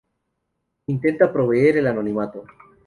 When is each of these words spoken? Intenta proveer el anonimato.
Intenta 0.93 1.31
proveer 1.37 1.77
el 1.77 1.93
anonimato. 1.93 2.47